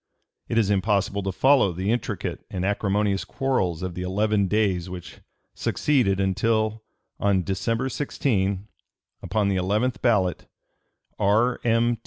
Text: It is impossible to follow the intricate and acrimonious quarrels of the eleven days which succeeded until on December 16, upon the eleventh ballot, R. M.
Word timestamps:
It 0.47 0.57
is 0.57 0.71
impossible 0.71 1.21
to 1.21 1.31
follow 1.31 1.71
the 1.73 1.91
intricate 1.91 2.43
and 2.49 2.65
acrimonious 2.65 3.23
quarrels 3.23 3.83
of 3.83 3.93
the 3.93 4.01
eleven 4.01 4.47
days 4.47 4.89
which 4.89 5.19
succeeded 5.53 6.19
until 6.19 6.81
on 7.19 7.43
December 7.43 7.87
16, 7.87 8.67
upon 9.21 9.47
the 9.49 9.57
eleventh 9.57 10.01
ballot, 10.01 10.47
R. 11.19 11.59
M. 11.63 11.99